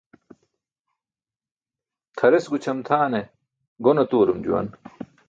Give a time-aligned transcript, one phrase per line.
[2.17, 3.21] Tʰares gućʰam tʰaane
[3.83, 4.67] gon atuwarum juwan.